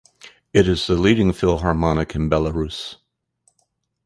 [0.51, 2.95] It is the leading Philharmonic in Belarus.